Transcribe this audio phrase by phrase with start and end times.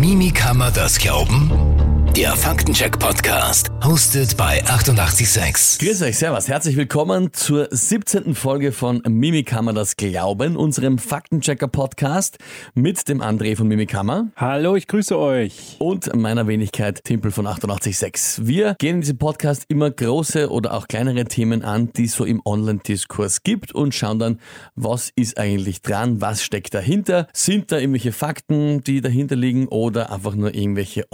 [0.00, 1.89] Mimi kann man das glauben?
[2.16, 5.78] Der Faktencheck-Podcast, hostet bei 886.
[5.78, 8.34] Grüß euch, servus, herzlich willkommen zur 17.
[8.34, 12.38] Folge von Mimikammer das Glauben, unserem Faktenchecker-Podcast
[12.74, 15.76] mit dem André von Mimikammer Hallo, ich grüße euch.
[15.78, 18.44] und meiner Wenigkeit Timpel von 886.
[18.44, 22.24] Wir gehen in diesem Podcast immer große oder auch kleinere Themen an, die es so
[22.24, 24.40] im Online-Diskurs gibt und schauen dann,
[24.74, 30.12] was ist eigentlich dran, was steckt dahinter, sind da irgendwelche Fakten, die dahinter liegen oder
[30.12, 31.04] einfach nur irgendwelche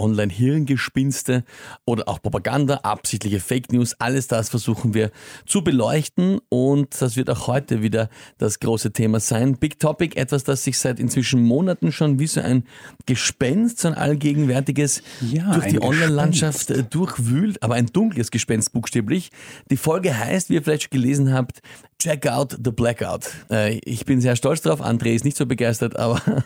[0.87, 1.43] Online-Hirngespinste
[1.85, 5.11] oder auch Propaganda, absichtliche Fake News, alles das versuchen wir
[5.45, 9.57] zu beleuchten und das wird auch heute wieder das große Thema sein.
[9.57, 12.63] Big Topic, etwas, das sich seit inzwischen Monaten schon wie so ein
[13.05, 19.31] Gespenst, so ein allgegenwärtiges Ja, durch die Online-Landschaft äh, durchwühlt, aber ein dunkles Gespenst buchstäblich.
[19.69, 21.59] Die Folge heißt, wie ihr vielleicht schon gelesen habt,
[21.99, 23.25] Check out the Blackout.
[23.49, 26.21] Äh, Ich bin sehr stolz drauf, André ist nicht so begeistert, aber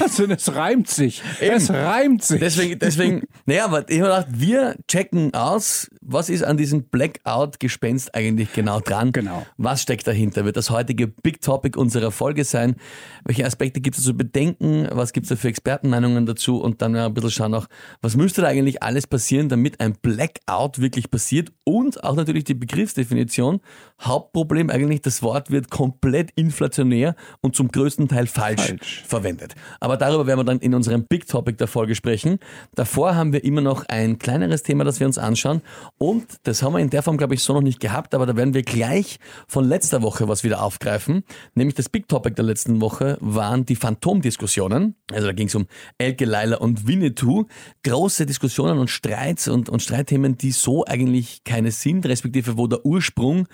[0.00, 1.22] Also, es reimt sich.
[1.40, 1.54] Eben.
[1.56, 2.40] Es reimt sich.
[2.40, 8.14] Deswegen, deswegen, naja, aber ich habe gedacht, wir checken aus, was ist an diesem Blackout-Gespenst
[8.14, 9.12] eigentlich genau dran?
[9.12, 9.46] Genau.
[9.56, 10.44] Was steckt dahinter?
[10.44, 12.76] Wird das heutige Big Topic unserer Folge sein?
[13.24, 14.88] Welche Aspekte gibt es zu bedenken?
[14.92, 16.60] Was gibt es da für Expertenmeinungen dazu?
[16.60, 17.66] Und dann ein bisschen schauen auch,
[18.02, 21.50] was müsste da eigentlich alles passieren, damit ein Blackout wirklich passiert?
[21.64, 23.60] Und auch natürlich die Begriffsdefinition.
[24.00, 29.04] Hauptproblem eigentlich, das Wort wird komplett inflationär und zum größten Teil falsch, Falsch.
[29.06, 29.54] verwendet.
[29.80, 32.38] Aber darüber werden wir dann in unserem Big Topic der Folge sprechen.
[32.74, 35.62] Davor haben wir immer noch ein kleineres Thema, das wir uns anschauen.
[35.98, 38.36] Und das haben wir in der Form, glaube ich, so noch nicht gehabt, aber da
[38.36, 41.24] werden wir gleich von letzter Woche was wieder aufgreifen.
[41.54, 44.96] Nämlich das Big Topic der letzten Woche waren die Phantomdiskussionen.
[45.12, 45.66] Also da ging es um
[45.98, 47.46] Elke, Leila und Winnetou.
[47.84, 52.84] Große Diskussionen und Streits und, und Streitthemen, die so eigentlich keine sind, respektive wo der
[52.84, 53.46] Ursprung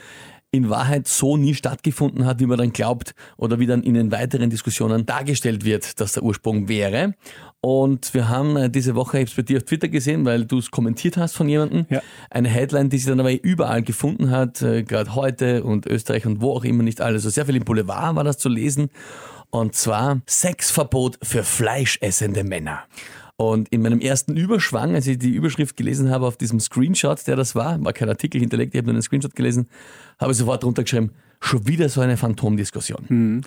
[0.57, 4.11] in Wahrheit so nie stattgefunden hat, wie man dann glaubt oder wie dann in den
[4.11, 7.15] weiteren Diskussionen dargestellt wird, dass der Ursprung wäre.
[7.61, 10.45] Und wir haben äh, diese Woche, ich habe es bei dir auf Twitter gesehen, weil
[10.45, 12.01] du es kommentiert hast von jemandem, Ja.
[12.31, 16.41] eine Headline, die sich dann aber überall gefunden hat, äh, gerade heute und Österreich und
[16.41, 17.25] wo auch immer nicht alles.
[17.25, 18.91] Also sehr viel im Boulevard war das zu lesen.
[19.50, 22.81] Und zwar Sexverbot für fleischessende Männer.
[23.39, 27.37] Und in meinem ersten Überschwang, als ich die Überschrift gelesen habe auf diesem Screenshot, der
[27.37, 29.69] das war, war kein Artikel hinterlegt, ich habe nur einen Screenshot gelesen,
[30.19, 31.11] habe ich sofort drunter geschrieben,
[31.41, 33.43] schon wieder so eine Phantomdiskussion.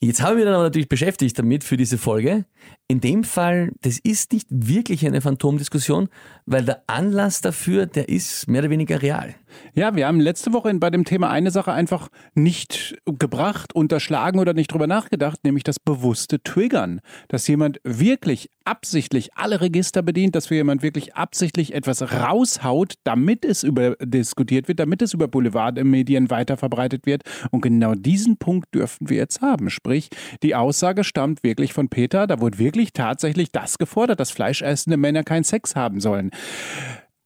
[0.00, 2.44] Jetzt haben wir dann aber natürlich beschäftigt damit für diese Folge.
[2.88, 6.08] In dem Fall, das ist nicht wirklich eine Phantomdiskussion,
[6.44, 9.36] weil der Anlass dafür, der ist mehr oder weniger real.
[9.74, 14.54] Ja, wir haben letzte Woche bei dem Thema eine Sache einfach nicht gebracht, unterschlagen oder
[14.54, 17.00] nicht drüber nachgedacht, nämlich das bewusste Triggern.
[17.28, 23.62] Dass jemand wirklich absichtlich alle Register bedient, dass jemand wirklich absichtlich etwas raushaut, damit es
[23.62, 27.22] über diskutiert wird, damit es über Boulevardmedien weiterverbreitet wird.
[27.50, 29.70] Und genau diesen Punkt dürfen wir jetzt haben.
[29.70, 30.10] Sprich,
[30.42, 35.24] die Aussage stammt wirklich von Peter, da wurde wirklich tatsächlich das gefordert, dass fleischessende Männer
[35.24, 36.30] keinen Sex haben sollen.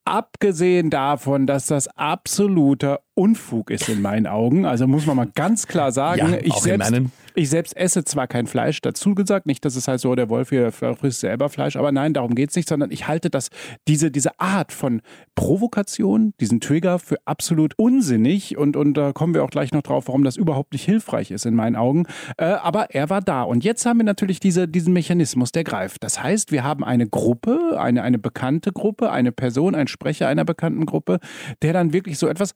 [0.06, 5.66] Abgesehen davon, dass das absoluter Unfug ist in meinen Augen, also muss man mal ganz
[5.66, 6.92] klar sagen, Ja, ich, selbst,
[7.34, 10.50] ich selbst esse zwar kein Fleisch, dazu gesagt, nicht, dass es heißt so, der Wolf
[10.50, 13.48] hier frisst selber Fleisch, aber nein, darum geht es nicht, sondern ich halte das,
[13.88, 15.00] diese, diese Art von
[15.34, 20.08] Provokation, diesen Trigger für absolut unsinnig und, und da kommen wir auch gleich noch drauf,
[20.08, 22.04] warum das überhaupt nicht hilfreich ist in meinen Augen,
[22.36, 23.44] äh, aber er war da.
[23.44, 26.04] Und jetzt haben wir natürlich diese, diesen Mechanismus, der greift.
[26.04, 30.44] Das heißt, wir haben eine Gruppe, eine, eine bekannte Gruppe, eine Person, ein Sprecher einer
[30.44, 31.18] bekannten Gruppe,
[31.62, 32.54] der dann wirklich so etwas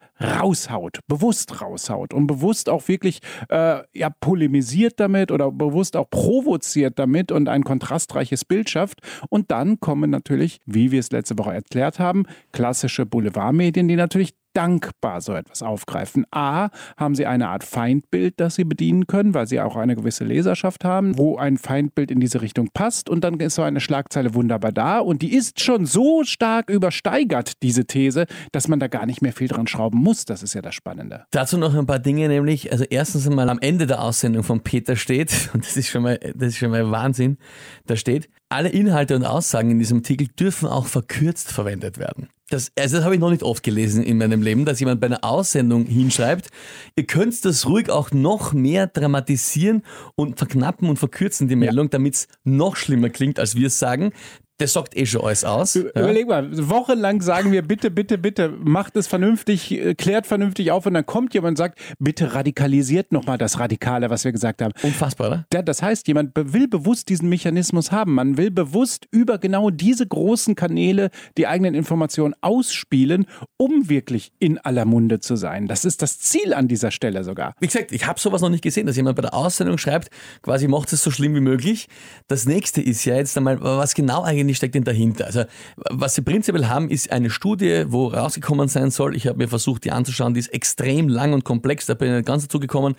[0.50, 6.98] raushaut, bewusst raushaut und bewusst auch wirklich äh, ja, polemisiert damit oder bewusst auch provoziert
[6.98, 9.00] damit und ein kontrastreiches Bild schafft.
[9.28, 14.34] Und dann kommen natürlich, wie wir es letzte Woche erklärt haben, klassische Boulevardmedien, die natürlich
[14.52, 16.26] dankbar so etwas aufgreifen.
[16.30, 20.24] A, haben sie eine Art Feindbild, das sie bedienen können, weil sie auch eine gewisse
[20.24, 24.34] Leserschaft haben, wo ein Feindbild in diese Richtung passt und dann ist so eine Schlagzeile
[24.34, 29.06] wunderbar da und die ist schon so stark übersteigert, diese These, dass man da gar
[29.06, 30.24] nicht mehr viel dran schrauben muss.
[30.24, 31.24] Das ist ja das Spannende.
[31.30, 34.96] Dazu noch ein paar Dinge, nämlich, also erstens einmal am Ende der Aussendung von Peter
[34.96, 37.38] steht, und das ist schon mal, das ist schon mal Wahnsinn,
[37.86, 42.28] da steht, alle Inhalte und Aussagen in diesem Artikel dürfen auch verkürzt verwendet werden.
[42.50, 45.06] Das, also das habe ich noch nicht oft gelesen in meinem Leben, dass jemand bei
[45.06, 46.48] einer Aussendung hinschreibt,
[46.96, 49.82] ihr könnt das ruhig auch noch mehr dramatisieren
[50.16, 54.12] und verknappen und verkürzen die Meldung, damit es noch schlimmer klingt, als wir es sagen.
[54.60, 55.74] Das sagt eh schon alles aus.
[55.74, 55.82] Ja?
[55.82, 60.86] Überleg mal, wochenlang sagen wir bitte, bitte, bitte, macht es vernünftig, äh, klärt vernünftig auf
[60.86, 64.72] und dann kommt jemand und sagt, bitte radikalisiert nochmal das Radikale, was wir gesagt haben.
[64.82, 65.46] Unfassbar, oder?
[65.52, 68.14] Ja, das heißt, jemand will bewusst diesen Mechanismus haben.
[68.14, 73.26] Man will bewusst über genau diese großen Kanäle die eigenen Informationen ausspielen,
[73.56, 75.66] um wirklich in aller Munde zu sein.
[75.66, 77.54] Das ist das Ziel an dieser Stelle sogar.
[77.60, 80.10] Wie gesagt, ich habe sowas noch nicht gesehen, dass jemand bei der Aussendung schreibt,
[80.42, 81.86] quasi macht es so schlimm wie möglich.
[82.28, 85.26] Das nächste ist ja jetzt einmal, was genau eigentlich steckt denn dahinter?
[85.26, 85.44] Also,
[85.90, 89.16] was sie prinzipiell haben, ist eine Studie, wo rausgekommen sein soll.
[89.16, 92.14] Ich habe mir versucht, die anzuschauen, die ist extrem lang und komplex, da bin ich
[92.16, 92.94] nicht ganz dazu gekommen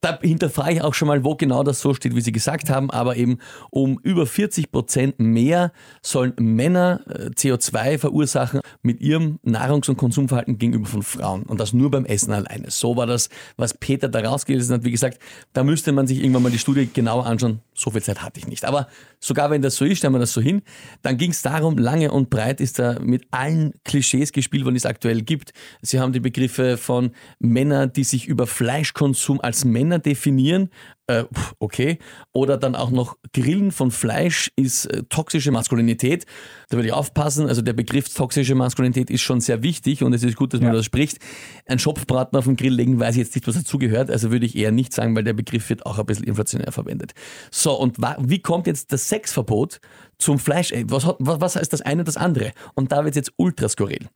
[0.00, 2.90] da hinterfrage ich auch schon mal, wo genau das so steht, wie Sie gesagt haben,
[2.90, 3.38] aber eben
[3.70, 10.58] um über 40 Prozent mehr sollen Männer äh, CO2 verursachen mit ihrem Nahrungs- und Konsumverhalten
[10.58, 11.42] gegenüber von Frauen.
[11.42, 12.70] Und das nur beim Essen alleine.
[12.70, 14.84] So war das, was Peter da rausgelesen hat.
[14.84, 15.18] Wie gesagt,
[15.52, 17.60] da müsste man sich irgendwann mal die Studie genauer anschauen.
[17.74, 18.64] So viel Zeit hatte ich nicht.
[18.64, 18.88] Aber
[19.18, 20.62] sogar wenn das so ist, stellen wir das so hin.
[21.02, 24.78] Dann ging es darum, lange und breit ist da mit allen Klischees gespielt worden, die
[24.78, 25.52] es aktuell gibt.
[25.82, 30.70] Sie haben die Begriffe von Männern, die sich über Fleischkonsum als Männer Männer definieren,
[31.10, 31.24] äh,
[31.58, 31.98] okay.
[32.32, 36.24] Oder dann auch noch Grillen von Fleisch ist äh, toxische Maskulinität.
[36.68, 37.48] Da würde ich aufpassen.
[37.48, 40.70] Also der Begriff toxische Maskulinität ist schon sehr wichtig und es ist gut, dass man
[40.70, 40.76] ja.
[40.76, 41.18] das spricht.
[41.66, 44.10] Ein Schopfbraten auf den Grill legen, weiß ich jetzt nicht, was dazugehört.
[44.10, 47.12] Also würde ich eher nicht sagen, weil der Begriff wird auch ein bisschen inflationär verwendet.
[47.50, 49.80] So, und wie kommt jetzt das Sexverbot
[50.18, 50.72] zum Fleisch?
[50.84, 52.52] Was, hat, was heißt das eine und das andere?
[52.74, 54.08] Und da wird es jetzt ultra skurril.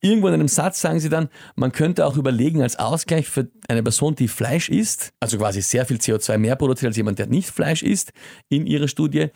[0.00, 3.82] Irgendwo in einem Satz sagen sie dann, man könnte auch überlegen, als Ausgleich für eine
[3.82, 7.48] Person, die Fleisch isst, also quasi sehr viel CO2 mehr produziert als jemand, der nicht
[7.48, 8.12] Fleisch isst,
[8.48, 9.28] in ihrer Studie,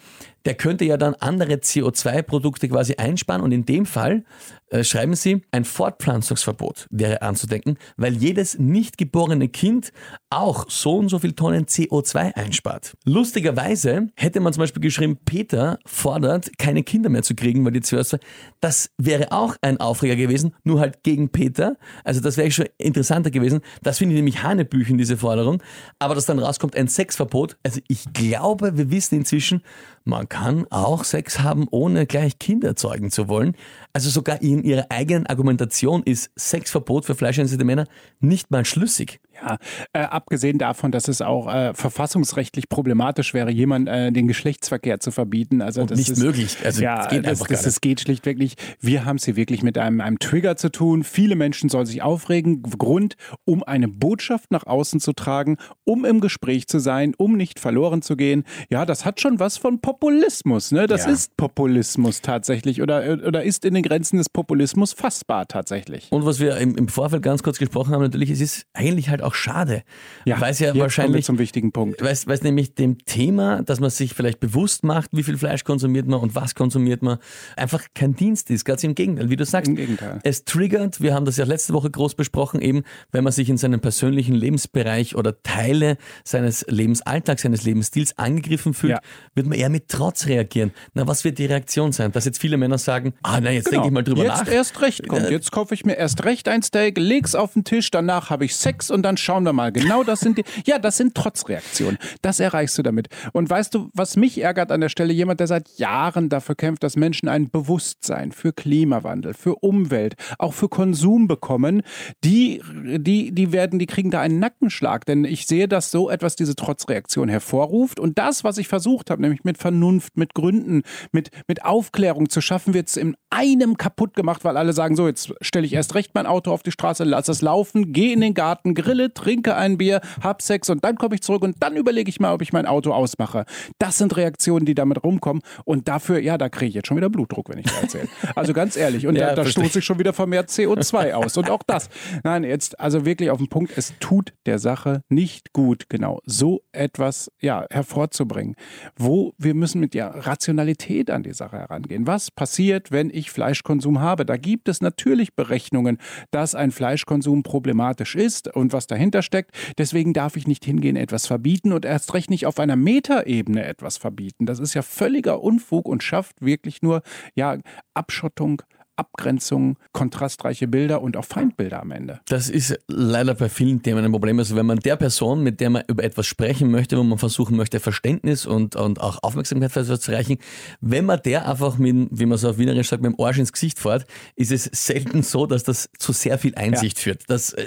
[0.45, 4.25] der könnte ja dann andere CO2-Produkte quasi einsparen und in dem Fall
[4.73, 9.93] äh, schreiben sie, ein Fortpflanzungsverbot wäre anzudenken, weil jedes nicht geborene Kind
[10.31, 12.97] auch so und so viel Tonnen CO2 einspart.
[13.05, 17.81] Lustigerweise hätte man zum Beispiel geschrieben, Peter fordert, keine Kinder mehr zu kriegen, weil die
[17.81, 18.19] CO2,
[18.61, 21.77] das wäre auch ein Aufreger gewesen, nur halt gegen Peter.
[22.03, 23.61] Also das wäre schon interessanter gewesen.
[23.83, 25.63] Das finde ich nämlich Hanebüchen, diese Forderung.
[25.99, 29.61] Aber dass dann rauskommt ein Sexverbot, also ich glaube, wir wissen inzwischen,
[30.05, 33.57] man kann auch Sex haben, ohne gleich Kinder zeugen zu wollen.
[33.93, 37.87] Also sogar in ihrer eigenen Argumentation ist Sexverbot für fleischintensive Männer
[38.21, 39.21] nicht mal schlüssig.
[39.35, 39.57] Ja,
[39.93, 45.11] äh, abgesehen davon, dass es auch äh, verfassungsrechtlich problematisch wäre, jemand äh, den Geschlechtsverkehr zu
[45.11, 45.63] verbieten.
[45.63, 46.57] Also Und das nicht ist, möglich.
[46.65, 48.61] Also ja, das, geht das, das, das geht schlichtweg nicht.
[48.81, 51.03] Wir haben es hier wirklich mit einem, einem Trigger zu tun.
[51.03, 52.63] Viele Menschen sollen sich aufregen.
[52.63, 57.59] Grund, um eine Botschaft nach außen zu tragen, um im Gespräch zu sein, um nicht
[57.59, 58.45] verloren zu gehen.
[58.71, 60.73] Ja, das hat schon was von Populismus.
[60.73, 60.87] Ne?
[60.87, 61.13] Das ja.
[61.13, 66.09] ist Populismus tatsächlich oder, oder ist in den Grenzen des Populismus fassbar tatsächlich.
[66.11, 69.22] Und was wir im, im Vorfeld ganz kurz gesprochen haben, natürlich, es ist eigentlich halt
[69.23, 69.83] auch schade.
[70.25, 72.03] Ja, weil es ja wahrscheinlich zum wichtigen Punkt.
[72.03, 76.07] Weil es nämlich dem Thema, dass man sich vielleicht bewusst macht, wie viel Fleisch konsumiert
[76.07, 77.19] man und was konsumiert man,
[77.57, 78.65] einfach kein Dienst ist.
[78.65, 79.69] Ganz im Gegenteil, wie du sagst.
[79.69, 80.21] Im Gegenteil.
[80.25, 83.57] Es triggert, wir haben das ja letzte Woche groß besprochen, eben, wenn man sich in
[83.57, 89.01] seinem persönlichen Lebensbereich oder Teile seines Lebensalltags, seines Lebensstils angegriffen fühlt, ja.
[89.35, 90.73] wird man eher mit Trotz reagieren.
[90.95, 92.13] Na, was wird die Reaktion sein?
[92.13, 93.83] Dass jetzt viele Männer sagen, ah, na, jetzt genau.
[93.83, 94.47] denke ich mal drüber jetzt nach.
[94.47, 95.31] Jetzt erst recht kommt.
[95.31, 98.57] Jetzt kaufe ich mir erst recht ein Steak, leg's auf den Tisch, danach habe ich
[98.57, 99.73] Sex und dann schauen wir mal.
[99.73, 101.99] Genau das sind die, ja, das sind Trotzreaktionen.
[102.23, 103.09] Das erreichst du damit.
[103.33, 105.13] Und weißt du, was mich ärgert an der Stelle?
[105.13, 110.55] Jemand, der seit Jahren dafür kämpft, dass Menschen ein Bewusstsein für Klimawandel, für Umwelt, auch
[110.55, 111.83] für Konsum bekommen,
[112.25, 112.63] die,
[112.99, 115.07] die, die werden, die kriegen da einen Nackenschlag.
[115.07, 118.01] Denn ich sehe, dass so etwas diese Trotzreaktion hervorruft.
[118.01, 120.83] Und das, was ich versucht habe, nämlich mit Vernunft, mit Gründen,
[121.13, 125.07] mit, mit Aufklärung zu schaffen, wird es in einem kaputt gemacht, weil alle sagen, so,
[125.07, 128.21] jetzt stelle ich erst recht mein Auto auf die Straße, lass es laufen, gehe in
[128.21, 131.77] den Garten, grille, trinke ein Bier, hab Sex und dann komme ich zurück und dann
[131.77, 133.45] überlege ich mal, ob ich mein Auto ausmache.
[133.79, 137.11] Das sind Reaktionen, die damit rumkommen und dafür, ja, da kriege ich jetzt schon wieder
[137.11, 138.09] Blutdruck, wenn ich da erzähle.
[138.35, 141.51] Also ganz ehrlich, und ja, da, da stoße ich schon wieder vermehrt CO2 aus und
[141.51, 141.89] auch das.
[142.25, 146.63] Nein, jetzt also wirklich auf den Punkt, es tut der Sache nicht gut, genau, so
[146.73, 148.57] etwas, ja, hervorzubringen,
[148.97, 152.07] wo wir müssen mit der Rationalität an die Sache herangehen.
[152.07, 154.25] Was passiert, wenn ich Fleischkonsum habe?
[154.25, 155.99] Da gibt es natürlich Berechnungen,
[156.31, 159.51] dass ein Fleischkonsum problematisch ist und was dahinter steckt.
[159.79, 163.97] Deswegen darf ich nicht hingehen, etwas verbieten und erst recht nicht auf einer Metaebene etwas
[163.97, 164.47] verbieten.
[164.47, 167.03] Das ist ja völliger Unfug und schafft wirklich nur
[167.35, 167.59] ja,
[167.95, 168.63] Abschottung,
[168.97, 172.21] Abgrenzung, kontrastreiche Bilder und auch Feindbilder am Ende.
[172.27, 174.39] Das ist leider bei vielen Themen ein Problem.
[174.39, 177.57] Also wenn man der Person, mit der man über etwas sprechen möchte, wo man versuchen
[177.57, 180.39] möchte, Verständnis und, und auch Aufmerksamkeit für etwas zu erreichen,
[180.81, 183.53] wenn man der einfach mit, wie man so auf Wienerisch sagt, mit dem Arsch ins
[183.53, 184.07] Gesicht fährt,
[184.37, 187.03] ist es selten so, dass das zu sehr viel Einsicht ja.
[187.03, 187.25] führt.
[187.29, 187.67] Das, äh,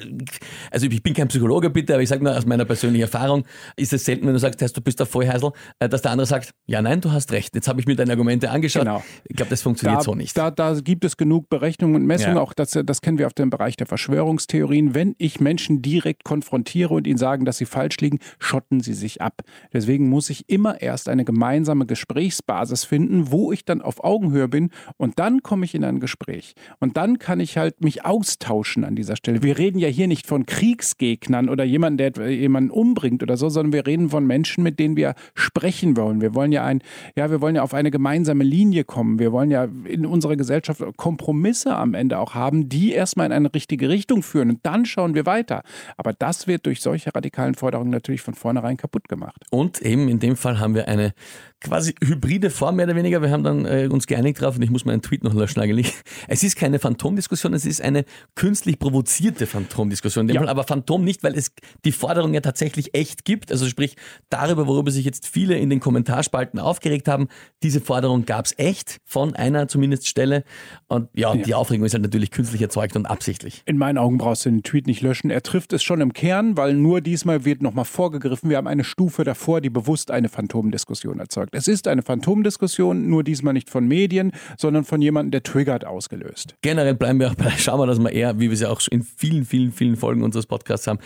[0.72, 3.94] also ich bin kein Psychologe bitte, aber ich sage nur aus meiner persönlichen Erfahrung, ist
[3.94, 6.82] es selten, wenn du sagst, du bist der Vollheisel, äh, dass der andere sagt, ja
[6.82, 7.56] nein, du hast recht.
[7.56, 8.84] Jetzt habe ich mir deine Argumente angeschaut.
[8.84, 9.04] Genau.
[9.28, 10.38] Ich glaube, das funktioniert da, so nicht.
[10.38, 12.42] Da, da gibt es genug Berechnungen und Messungen, ja.
[12.42, 14.94] auch das, das kennen wir auf dem Bereich der Verschwörungstheorien.
[14.96, 19.22] Wenn ich Menschen direkt konfrontiere und ihnen sagen, dass sie falsch liegen, schotten sie sich
[19.22, 19.42] ab.
[19.74, 24.72] Deswegen muss ich immer erst eine gemeinsame Gesprächsbasis finden, wo ich dann auf Augenhöhe bin
[24.98, 26.54] und dann komme ich in ein Gespräch.
[26.80, 29.44] Und dann kann ich halt mich austauschen an dieser Stelle.
[29.44, 33.74] Wir reden ja hier nicht von Kriegsgegnern oder jemandem, der jemanden umbringt oder so, sondern
[33.74, 36.22] wir reden von Menschen, mit denen wir sprechen wollen.
[36.22, 36.82] Wir wollen ja ein,
[37.16, 39.20] ja, wir wollen ja auf eine gemeinsame Linie kommen.
[39.20, 43.54] Wir wollen ja in unserer Gesellschaft Kompromisse am Ende auch haben, die erstmal in eine
[43.54, 45.62] richtige Richtung führen und dann schauen wir weiter.
[45.98, 49.46] Aber das wird durch solche radikalen Forderungen natürlich von vornherein kaputt gemacht.
[49.52, 51.14] Und eben in dem Fall haben wir eine
[51.62, 53.22] quasi hybride Form mehr oder weniger.
[53.22, 55.94] Wir haben dann äh, uns geeinigt drauf und ich muss meinen Tweet noch löschen eigentlich.
[56.28, 60.28] Es ist keine Phantomdiskussion, es ist eine künstlich provozierte Phantomdiskussion.
[60.30, 60.40] Ja.
[60.40, 61.52] Fall, aber Phantom nicht, weil es
[61.84, 63.52] die Forderung ja tatsächlich echt gibt.
[63.52, 63.96] Also sprich
[64.30, 67.28] darüber, worüber sich jetzt viele in den Kommentarspalten aufgeregt haben.
[67.64, 70.44] Diese Forderung gab es echt von einer zumindest Stelle.
[70.88, 73.64] Und ja, ja, die Aufregung ist halt natürlich künstlich erzeugt und absichtlich.
[73.66, 75.30] In meinen Augen brauchst du den Tweet nicht löschen.
[75.30, 78.50] Er trifft es schon im Kern, weil nur diesmal wird nochmal vorgegriffen.
[78.50, 81.45] Wir haben eine Stufe davor, die bewusst eine Phantomdiskussion erzeugt.
[81.52, 86.56] Es ist eine Phantomdiskussion, nur diesmal nicht von Medien, sondern von jemandem, der triggert, ausgelöst.
[86.62, 88.82] Generell bleiben wir auch bei, schauen wir, dass wir eher, wie wir es ja auch
[88.90, 91.00] in vielen, vielen, vielen Folgen unseres Podcasts haben,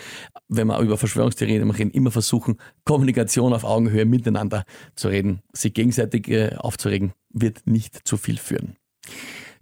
[0.48, 5.40] wenn wir über Verschwörungstheorien reden, immer versuchen, Kommunikation auf Augenhöhe miteinander zu reden.
[5.52, 8.76] Sich gegenseitig äh, aufzuregen, wird nicht zu viel führen.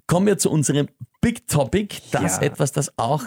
[0.09, 0.89] Kommen wir zu unserem
[1.21, 2.43] Big Topic, das ja.
[2.43, 3.25] etwas, das auch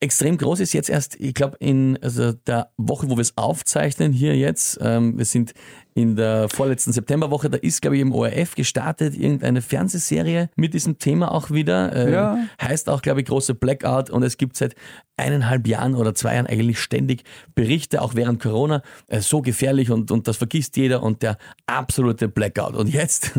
[0.00, 0.72] extrem groß ist.
[0.72, 5.16] Jetzt erst, ich glaube, in also der Woche, wo wir es aufzeichnen, hier jetzt, ähm,
[5.16, 5.54] wir sind
[5.94, 10.98] in der vorletzten Septemberwoche, da ist, glaube ich, im ORF gestartet, irgendeine Fernsehserie mit diesem
[10.98, 11.94] Thema auch wieder.
[11.94, 12.38] Ähm, ja.
[12.60, 14.74] Heißt auch, glaube ich, große Blackout und es gibt seit
[15.16, 17.22] eineinhalb Jahren oder zwei Jahren eigentlich ständig
[17.54, 22.28] Berichte, auch während Corona, äh, so gefährlich und, und das vergisst jeder und der absolute
[22.28, 22.74] Blackout.
[22.74, 23.32] Und jetzt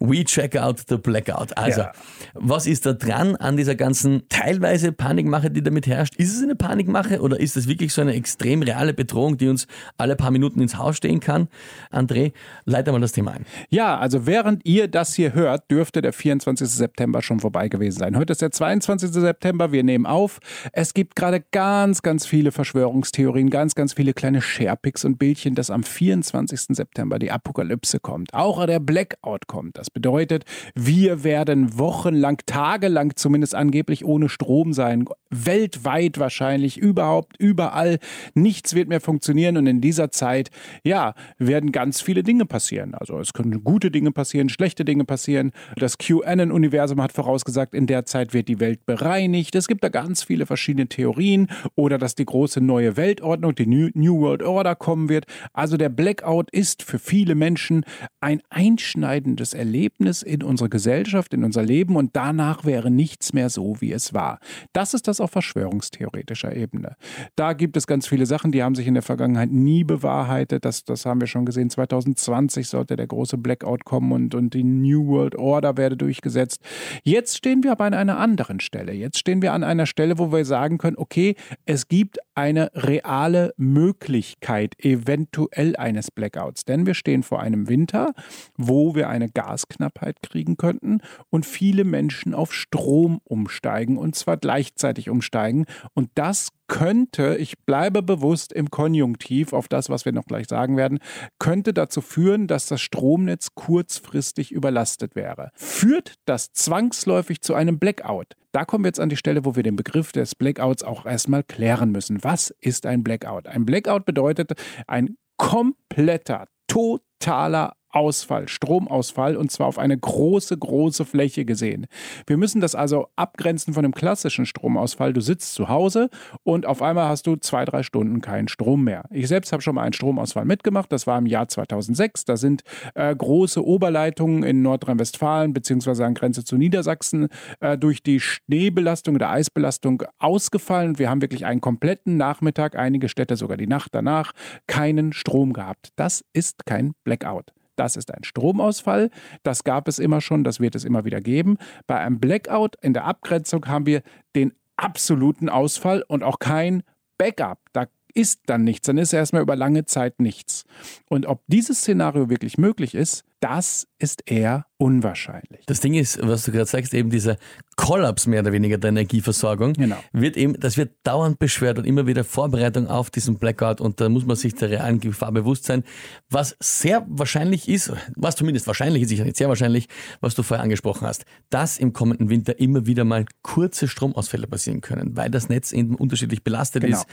[0.00, 1.56] We check out the blackout.
[1.58, 1.92] Also, ja.
[2.34, 6.14] was ist da dran an dieser ganzen teilweise Panikmache, die damit herrscht?
[6.16, 9.66] Ist es eine Panikmache oder ist es wirklich so eine extrem reale Bedrohung, die uns
[9.96, 11.48] alle paar Minuten ins Haus stehen kann?
[11.90, 12.32] André,
[12.64, 13.44] leite mal das Thema ein.
[13.70, 16.68] Ja, also während ihr das hier hört, dürfte der 24.
[16.68, 18.16] September schon vorbei gewesen sein.
[18.16, 19.10] Heute ist der 22.
[19.10, 20.38] September, wir nehmen auf.
[20.72, 25.70] Es gibt gerade ganz, ganz viele Verschwörungstheorien, ganz, ganz viele kleine Sharepics und Bildchen, dass
[25.70, 26.76] am 24.
[26.76, 28.32] September die Apokalypse kommt.
[28.32, 29.76] Auch der Blackout kommt.
[29.76, 35.06] Das das bedeutet, wir werden wochenlang, tagelang zumindest angeblich ohne Strom sein.
[35.30, 37.98] Weltweit wahrscheinlich, überhaupt, überall.
[38.34, 40.50] Nichts wird mehr funktionieren und in dieser Zeit,
[40.84, 42.94] ja, werden ganz viele Dinge passieren.
[42.94, 45.52] Also es können gute Dinge passieren, schlechte Dinge passieren.
[45.76, 49.54] Das QAnon-Universum hat vorausgesagt, in der Zeit wird die Welt bereinigt.
[49.54, 54.20] Es gibt da ganz viele verschiedene Theorien oder dass die große neue Weltordnung, die New
[54.20, 55.24] World Order kommen wird.
[55.54, 57.84] Also der Blackout ist für viele Menschen
[58.20, 63.48] ein einschneidendes Erlebnis Erlebnis in unsere Gesellschaft, in unser Leben und danach wäre nichts mehr
[63.48, 64.40] so, wie es war.
[64.72, 66.96] Das ist das auf verschwörungstheoretischer Ebene.
[67.36, 70.64] Da gibt es ganz viele Sachen, die haben sich in der Vergangenheit nie bewahrheitet.
[70.64, 71.70] Das, das haben wir schon gesehen.
[71.70, 76.60] 2020 sollte der große Blackout kommen und, und die New World Order werde durchgesetzt.
[77.04, 78.92] Jetzt stehen wir aber an einer anderen Stelle.
[78.92, 83.52] Jetzt stehen wir an einer Stelle, wo wir sagen können, okay, es gibt eine reale
[83.56, 86.64] Möglichkeit eventuell eines Blackouts.
[86.64, 88.12] Denn wir stehen vor einem Winter,
[88.56, 94.36] wo wir eine Gas Gasknappheit kriegen könnten und viele Menschen auf Strom umsteigen und zwar
[94.36, 95.64] gleichzeitig umsteigen.
[95.94, 100.76] Und das könnte, ich bleibe bewusst im Konjunktiv auf das, was wir noch gleich sagen
[100.76, 101.00] werden,
[101.38, 105.50] könnte dazu führen, dass das Stromnetz kurzfristig überlastet wäre.
[105.54, 108.34] Führt das zwangsläufig zu einem Blackout?
[108.52, 111.42] Da kommen wir jetzt an die Stelle, wo wir den Begriff des Blackouts auch erstmal
[111.42, 112.22] klären müssen.
[112.22, 113.46] Was ist ein Blackout?
[113.48, 114.52] Ein Blackout bedeutet
[114.86, 121.86] ein kompletter, totaler Ausfall, Stromausfall und zwar auf eine große, große Fläche gesehen.
[122.26, 125.12] Wir müssen das also abgrenzen von dem klassischen Stromausfall.
[125.12, 126.10] Du sitzt zu Hause
[126.42, 129.04] und auf einmal hast du zwei, drei Stunden keinen Strom mehr.
[129.10, 130.92] Ich selbst habe schon mal einen Stromausfall mitgemacht.
[130.92, 132.24] Das war im Jahr 2006.
[132.24, 132.62] Da sind
[132.94, 137.28] äh, große Oberleitungen in Nordrhein-Westfalen beziehungsweise an Grenze zu Niedersachsen
[137.60, 140.98] äh, durch die Schneebelastung oder Eisbelastung ausgefallen.
[140.98, 144.32] Wir haben wirklich einen kompletten Nachmittag, einige Städte sogar die Nacht danach,
[144.66, 145.90] keinen Strom gehabt.
[145.96, 147.57] Das ist kein Blackout.
[147.78, 149.10] Das ist ein Stromausfall.
[149.42, 151.58] Das gab es immer schon, das wird es immer wieder geben.
[151.86, 154.02] Bei einem Blackout in der Abgrenzung haben wir
[154.34, 156.82] den absoluten Ausfall und auch kein
[157.18, 157.60] Backup.
[157.72, 160.64] Da ist dann nichts, dann ist erstmal über lange Zeit nichts.
[161.08, 165.64] Und ob dieses Szenario wirklich möglich ist, das ist eher unwahrscheinlich.
[165.66, 167.36] Das Ding ist, was du gerade sagst, eben dieser
[167.76, 169.96] Kollaps mehr oder weniger der Energieversorgung, Genau.
[170.12, 174.08] wird eben, das wird dauernd beschwert und immer wieder Vorbereitung auf diesen Blackout und da
[174.08, 175.84] muss man sich der realen Gefahr bewusst sein.
[176.30, 179.88] Was sehr wahrscheinlich ist, was zumindest wahrscheinlich ist, sicher nicht sehr wahrscheinlich,
[180.20, 184.80] was du vorher angesprochen hast, dass im kommenden Winter immer wieder mal kurze Stromausfälle passieren
[184.80, 186.98] können, weil das Netz eben unterschiedlich belastet Genau.
[186.98, 187.06] ist.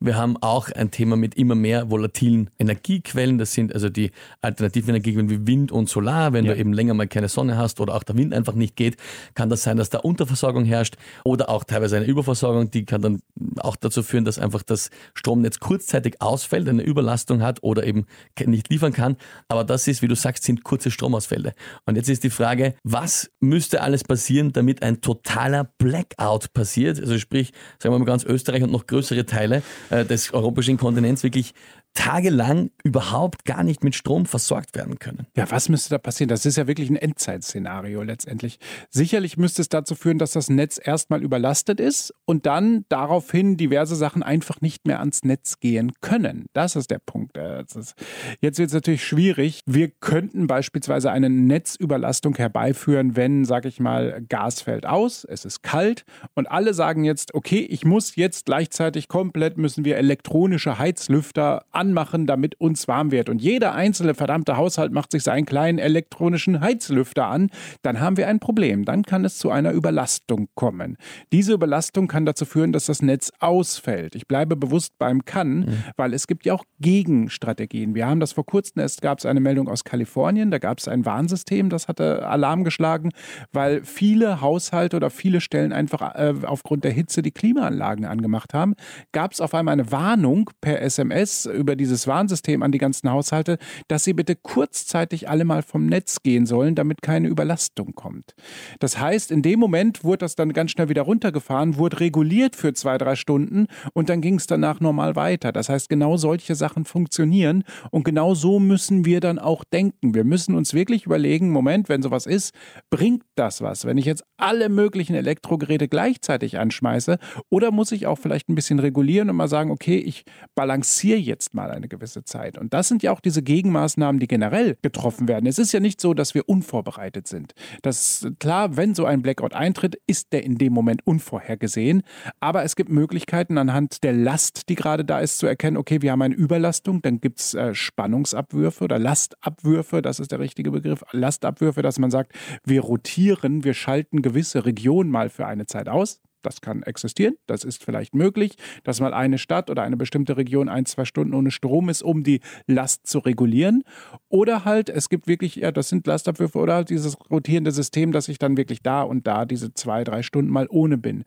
[0.00, 3.38] Wir haben auch ein Thema mit immer mehr volatilen Energiequellen.
[3.38, 4.10] Das sind also die
[4.42, 6.32] alternativen Energiequellen wie Wind und Solar.
[6.32, 6.54] Wenn Ja.
[6.54, 8.96] du eben länger mal keine Sonne hast oder auch der Wind einfach nicht geht,
[9.34, 12.70] kann das sein, dass da Unterversorgung herrscht oder auch teilweise eine Überversorgung.
[12.70, 13.20] Die kann dann
[13.58, 18.06] auch dazu führen, dass einfach das Stromnetz kurzzeitig ausfällt, eine Überlastung hat oder eben
[18.44, 19.16] nicht liefern kann.
[19.48, 21.54] Aber das ist, wie du sagst, sind kurze Stromausfälle.
[21.86, 26.98] Und jetzt ist die Frage, was müsste alles passieren, damit ein totaler Blackout passiert?
[27.00, 31.22] Also sprich, sagen wir mal ganz Österreich und noch größere Teile äh, des europäischen Kontinents
[31.22, 31.54] wirklich
[31.96, 35.26] tagelang überhaupt gar nicht mit Strom versorgt werden können.
[35.34, 36.28] Ja, was müsste da passieren?
[36.28, 38.58] Das ist ja wirklich ein Endzeitszenario letztendlich.
[38.90, 43.96] Sicherlich müsste es dazu führen, dass das Netz erstmal überlastet ist und dann daraufhin diverse
[43.96, 46.46] Sachen einfach nicht mehr ans Netz gehen können.
[46.52, 47.36] Das ist der Punkt.
[47.36, 47.94] Äh, ist-
[48.40, 49.60] Jetzt wird es natürlich schwierig.
[49.66, 55.62] Wir könnten beispielsweise eine Netzüberlastung herbeiführen, wenn, sag ich mal, Gas fällt aus, es ist
[55.62, 61.64] kalt und alle sagen jetzt, okay, ich muss jetzt gleichzeitig komplett müssen wir elektronische Heizlüfter
[61.86, 63.28] anmachen, damit uns warm wird.
[63.28, 67.50] Und jeder einzelne verdammte Haushalt macht sich seinen kleinen elektronischen Heizlüfter an.
[67.82, 68.84] Dann haben wir ein Problem.
[68.84, 70.96] Dann kann es zu einer Überlastung kommen.
[71.32, 74.14] Diese Überlastung kann dazu führen, dass das Netz ausfällt.
[74.16, 77.94] Ich bleibe bewusst beim kann, weil es gibt ja auch Gegenstrategien.
[77.94, 80.88] Wir haben das vor kurzem erst gab es eine Meldung aus Kalifornien, da gab es
[80.88, 83.10] ein Warnsystem, das hatte Alarm geschlagen,
[83.52, 88.74] weil viele Haushalte oder viele Stellen einfach äh, aufgrund der Hitze die Klimaanlagen angemacht haben.
[89.12, 93.58] Gab es auf einmal eine Warnung per SMS über dieses Warnsystem an die ganzen Haushalte,
[93.88, 98.34] dass sie bitte kurzzeitig alle mal vom Netz gehen sollen, damit keine Überlastung kommt.
[98.78, 102.72] Das heißt, in dem Moment wurde das dann ganz schnell wieder runtergefahren, wurde reguliert für
[102.74, 105.52] zwei, drei Stunden und dann ging es danach normal weiter.
[105.52, 110.14] Das heißt, genau solche Sachen funktionieren und genau so müssen wir dann auch denken.
[110.14, 112.54] Wir müssen uns wirklich überlegen, Moment, wenn sowas ist,
[112.90, 113.84] bringt das was?
[113.84, 117.18] Wenn ich jetzt alle möglichen Elektrogeräte gleichzeitig anschmeiße
[117.50, 121.54] oder muss ich auch vielleicht ein bisschen regulieren und mal sagen, okay, ich balanciere jetzt
[121.56, 122.56] mal eine gewisse Zeit.
[122.56, 125.46] Und das sind ja auch diese Gegenmaßnahmen, die generell getroffen werden.
[125.46, 127.54] Es ist ja nicht so, dass wir unvorbereitet sind.
[127.82, 132.02] Das klar, wenn so ein Blackout eintritt, ist der in dem Moment unvorhergesehen.
[132.38, 136.12] Aber es gibt Möglichkeiten anhand der Last, die gerade da ist, zu erkennen, okay, wir
[136.12, 141.02] haben eine Überlastung, dann gibt es äh, Spannungsabwürfe oder Lastabwürfe, das ist der richtige Begriff,
[141.10, 142.32] Lastabwürfe, dass man sagt,
[142.64, 146.20] wir rotieren, wir schalten gewisse Regionen mal für eine Zeit aus.
[146.46, 148.54] Das kann existieren, das ist vielleicht möglich,
[148.84, 152.22] dass mal eine Stadt oder eine bestimmte Region ein, zwei Stunden ohne Strom ist, um
[152.22, 153.82] die Last zu regulieren.
[154.28, 158.28] Oder halt, es gibt wirklich, ja, das sind Lastabwürfe oder halt dieses rotierende System, dass
[158.28, 161.24] ich dann wirklich da und da diese zwei, drei Stunden mal ohne bin.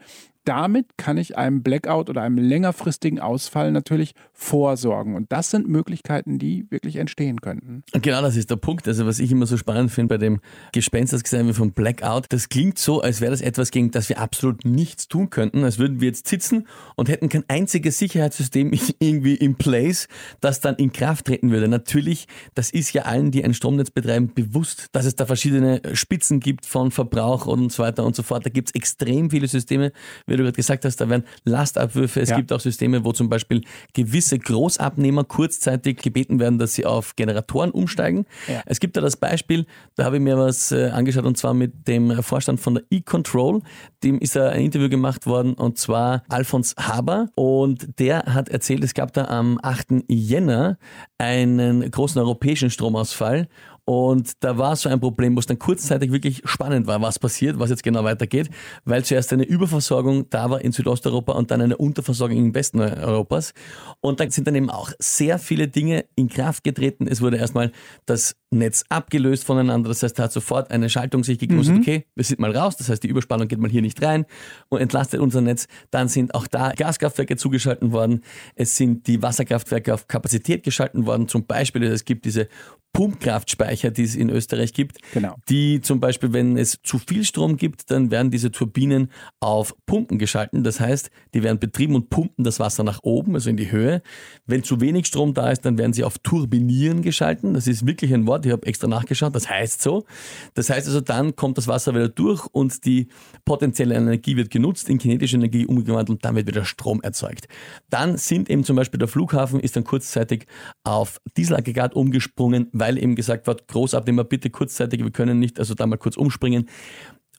[0.50, 5.14] Damit kann ich einem Blackout oder einem längerfristigen Ausfall natürlich vorsorgen.
[5.14, 7.84] Und das sind Möglichkeiten, die wirklich entstehen könnten.
[7.94, 8.88] Und genau das ist der Punkt.
[8.88, 10.40] Also was ich immer so spannend finde bei dem
[10.72, 14.10] Gespenst, das gesagt wird vom Blackout, das klingt so, als wäre das etwas, gegen das
[14.10, 18.72] wir absolut nichts tun könnten, als würden wir jetzt sitzen und hätten kein einziges Sicherheitssystem
[19.00, 20.08] irgendwie in place,
[20.42, 21.68] das dann in Kraft treten würde.
[21.68, 26.40] Natürlich, das ist ja allen, die ein Stromnetz betreiben, bewusst, dass es da verschiedene Spitzen
[26.40, 28.48] gibt von Verbrauch und so weiter und so fort.
[28.48, 29.92] Da gibt es extrem viele Systeme,
[30.26, 32.38] wie du gerade gesagt hast, da werden Lastabwürfe, es Ja.
[32.38, 33.62] gibt auch Systeme, wo zum Beispiel
[33.94, 38.26] gewisse Großabnehmer kurzzeitig gebeten werden, dass sie auf Generatoren umsteigen.
[38.48, 38.62] Ja.
[38.66, 41.88] Es gibt da das Beispiel, da habe ich mir was äh, angeschaut und zwar mit
[41.88, 43.62] dem Vorstand von der E-Control.
[44.04, 48.84] Dem ist da ein Interview gemacht worden und zwar Alfons Haber und der hat erzählt,
[48.84, 50.04] es gab da am 8.
[50.08, 50.78] Jänner
[51.18, 53.48] einen großen europäischen Stromausfall
[53.90, 57.58] und da war so ein Problem, wo es dann kurzzeitig wirklich spannend war, was passiert,
[57.58, 58.48] was jetzt genau weitergeht,
[58.86, 63.56] weil zuerst eine Überversorgung da war in Südosteuropa und dann eine Unterversorgung im Westen Europas.
[64.00, 67.08] Und da sind dann eben auch sehr viele Dinge in Kraft getreten.
[67.08, 67.72] Es wurde erstmal
[68.06, 69.90] das Netz abgelöst voneinander.
[69.90, 72.78] Das heißt, da hat sofort eine Schaltung sich gegeben, okay, wir sind mal raus.
[72.78, 74.26] Das heißt, die Überspannung geht mal hier nicht rein
[74.70, 75.68] und entlastet unser Netz.
[75.92, 78.24] Dann sind auch da Gaskraftwerke zugeschalten worden.
[78.56, 81.28] Es sind die Wasserkraftwerke auf Kapazität geschalten worden.
[81.28, 82.48] Zum Beispiel, es gibt diese
[82.92, 85.36] Pumpkraftspeicher, die es in Österreich gibt, Genau.
[85.48, 90.18] die zum Beispiel, wenn es zu viel Strom gibt, dann werden diese Turbinen auf Pumpen
[90.18, 90.64] geschalten.
[90.64, 94.02] Das heißt, die werden betrieben und pumpen das Wasser nach oben, also in die Höhe.
[94.48, 97.54] Wenn zu wenig Strom da ist, dann werden sie auf Turbinieren geschalten.
[97.54, 98.39] Das ist wirklich ein Wort.
[98.40, 98.46] Blackout.
[98.46, 100.06] Ich habe extra nachgeschaut, das heißt so.
[100.54, 103.08] Das heißt also, dann kommt das Wasser wieder durch und die
[103.46, 107.48] potenzielle Energie wird genutzt, in kinetische Energie umgewandelt und dann wird wieder Strom erzeugt.
[107.90, 110.46] Dann sind eben zum Beispiel der Flughafen ist dann kurzzeitig
[110.84, 115.86] auf Dieselaggregat umgesprungen, weil eben gesagt wird, Großabnehmer bitte kurzzeitig, wir können nicht, also da
[115.86, 116.68] mal kurz umspringen.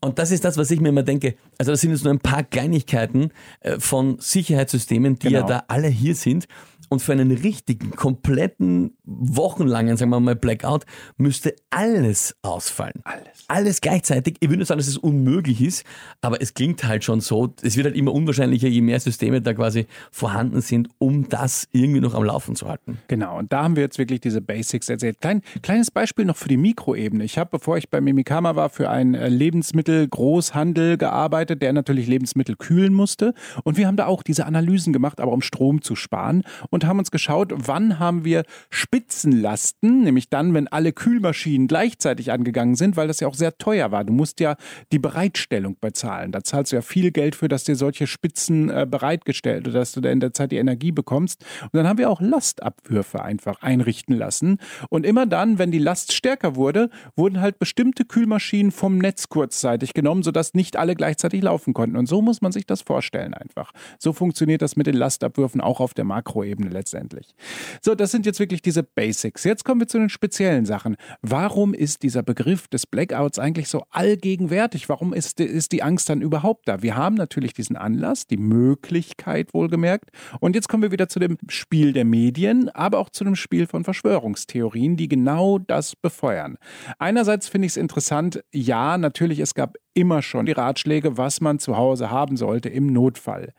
[0.03, 1.35] Und das ist das, was ich mir immer denke.
[1.59, 5.41] Also das sind jetzt nur ein paar Kleinigkeiten äh, von Sicherheitssystemen, die Genau.
[5.41, 6.49] ja da alle hier sind.
[6.91, 10.85] Und für einen richtigen, kompletten, wochenlangen, sagen wir mal, Blackout
[11.17, 13.01] müsste alles ausfallen.
[13.05, 13.45] Alles.
[13.47, 14.37] Alles gleichzeitig.
[14.41, 15.85] Ich würde nicht sagen, dass es unmöglich ist,
[16.21, 17.55] aber es klingt halt schon so.
[17.63, 22.01] Es wird halt immer unwahrscheinlicher, je mehr Systeme da quasi vorhanden sind, um das irgendwie
[22.01, 22.99] noch am Laufen zu halten.
[23.07, 25.21] Genau, und da haben wir jetzt wirklich diese Basics erzählt.
[25.21, 27.23] Klein, kleines Beispiel noch für die Mikroebene.
[27.23, 32.57] Ich habe, bevor ich bei Mimikama war, für einen äh, Lebensmittelgroßhandel gearbeitet, der natürlich Lebensmittel
[32.57, 33.33] kühlen musste.
[33.63, 36.99] Und wir haben da auch diese Analysen gemacht, aber um Strom zu sparen und haben
[36.99, 43.09] uns geschaut, wann haben wir Spitzenlasten, nämlich dann, wenn alle Kühlmaschinen gleichzeitig angegangen sind, weil
[43.09, 44.05] das ja auch sehr teuer war.
[44.05, 44.57] Du musst ja
[44.93, 46.33] die Bereitstellung bezahlen.
[46.33, 49.93] Da zahlst du ja viel Geld für, dass dir solche Spitzen äh, bereitgestellt oder dass
[49.93, 51.45] du da in der Zeit die Energie bekommst.
[51.63, 54.59] Und dann haben wir auch Lastabwürfe einfach einrichten lassen.
[54.89, 59.95] Und immer dann, wenn die Last stärker wurde, wurden halt bestimmte Kühlmaschinen vom Netz kurzzeitig
[59.95, 61.97] genommen, sodass nicht alle gleichzeitig laufen konnten.
[61.97, 63.73] Und so muss man sich das vorstellen einfach.
[63.99, 67.35] So funktioniert das mit den Lastabwürfen auch auf der Makroebene letztendlich.
[67.83, 69.45] So, das sind jetzt wirklich diese Basics.
[69.45, 70.97] Jetzt kommen wir zu den speziellen Sachen.
[71.23, 74.89] Warum ist dieser Begriff des Blackouts eigentlich so allgegenwärtig?
[74.89, 76.83] Warum ist, ist die Angst dann überhaupt da?
[76.83, 80.11] Wir haben natürlich diesen Anlass, die Möglichkeit wohlgemerkt.
[80.41, 83.67] Und jetzt kommen wir wieder zu dem Spiel der Medien, aber auch zu dem Spiel
[83.67, 86.57] von Verschwörungstheorien, die genau das befeuern.
[86.99, 91.59] Einerseits finde ich es interessant, ja, natürlich, es gab immer schon die Ratschläge, was man
[91.59, 93.53] zu Hause haben sollte im Notfall.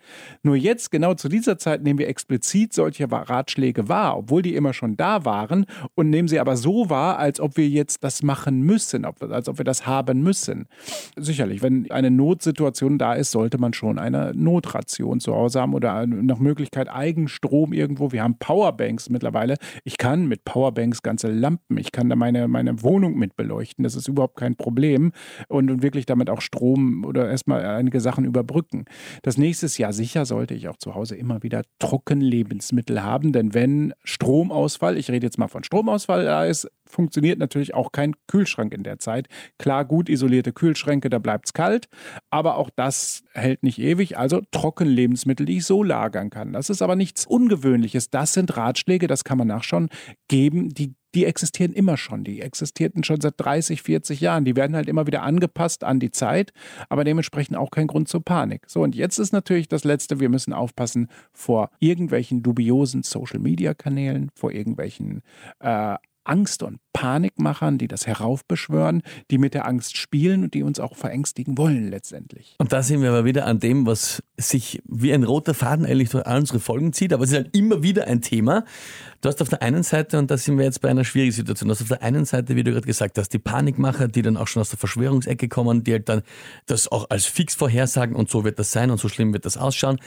[0.44, 4.74] Nur jetzt, genau zu dieser Zeit, nehmen wir explizit solche Ratschläge wahr, obwohl die immer
[4.74, 5.66] schon da waren
[5.96, 9.58] und nehmen sie aber so wahr, als ob wir jetzt das machen müssen, als ob
[9.58, 10.68] wir das haben müssen.
[11.18, 16.06] Sicherlich, wenn eine Notsituation da ist, sollte man schon eine Notration zu Hause haben oder
[16.08, 18.12] nach Möglichkeit Eigenstrom irgendwo.
[18.12, 19.58] Wir haben Powerbanks mittlerweile.
[19.84, 23.84] Ich kann mit Powerbanks ganze Lampen, ich kann da meine, meine Wohnung mit beleuchten.
[23.84, 25.12] Das ist überhaupt kein Problem
[25.48, 28.86] und, und wirklich damit auch Strom oder erstmal einige Sachen überbrücken.
[29.24, 33.94] Das nächste Jahr sicher sollte ich auch zu Hause immer wieder Trockenlebensmittel haben, denn wenn
[34.04, 38.84] Stromausfall, ich rede jetzt mal von Stromausfall da ist, funktioniert natürlich auch kein Kühlschrank in
[38.84, 39.28] der Zeit.
[39.58, 41.88] Klar, gut isolierte Kühlschränke, da bleibt es kalt,
[42.30, 44.18] aber auch das hält nicht ewig.
[44.18, 46.54] Also Trockenlebensmittel, die ich so lagern kann.
[46.54, 48.10] Das ist aber nichts Ungewöhnliches.
[48.10, 49.90] Das sind Ratschläge, das kann man nachschauen,
[50.28, 52.24] geben, die die existieren immer schon.
[52.24, 54.46] Die existierten schon seit 30, 40 Jahren.
[54.46, 56.54] Die werden halt immer wieder angepasst an die Zeit,
[56.90, 58.64] aber dementsprechend auch kein Grund zur Panik.
[58.68, 64.52] So, und jetzt ist natürlich das Letzte, wir müssen aufpassen vor irgendwelchen dubiosen Social-Media-Kanälen, vor
[64.52, 65.22] irgendwelchen
[65.60, 70.80] äh, Angst- und Panikmachern, die das heraufbeschwören, die mit der Angst spielen und die uns
[70.80, 72.56] auch verängstigen wollen letztendlich.
[72.58, 76.10] Und da sind wir aber wieder an dem, was sich wie ein roter Faden eigentlich
[76.10, 78.66] durch all unsere Folgen zieht, aber es ist halt immer wieder ein Thema.
[79.22, 81.68] Du hast auf der einen Seite, und da sind wir jetzt bei einer schwierigen Situation,
[81.68, 84.36] du hast auf der einen Seite, wie du gerade gesagt hast, die Panikmacher, die dann
[84.36, 86.24] auch schon aus der Verschwörungsecke kommen, die halt dann
[86.66, 89.58] das auch als fix vorhersagen und so wird das sein und so schlimm wird das
[89.58, 90.00] ausschauen.